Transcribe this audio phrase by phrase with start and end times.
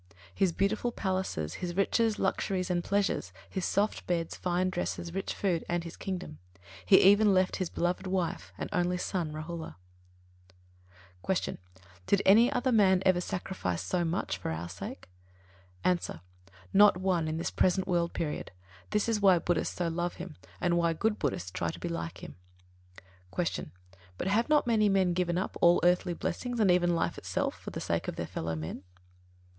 [0.33, 5.63] His beautiful palaces, his riches, luxuries and pleasures, his soft beds, fine dresses, rich food,
[5.69, 6.39] and his kingdom;
[6.83, 9.75] he even left his beloved wife and only son, Rāhula.
[11.23, 11.35] 31.
[11.35, 11.57] Q.
[12.07, 15.07] Did any other man ever sacrifice so much for our sake?
[15.85, 15.99] A.
[16.73, 18.49] Not one in this present world period:
[18.89, 22.23] this is why Buddhists so love him, and why good Buddhists try to be like
[22.23, 22.37] him.
[23.35, 23.65] 32.
[23.69, 23.71] Q.
[24.17, 27.69] _But have not many men given up all earthly blessings, and even life itself, for
[27.69, 28.81] the sake of their fellow men?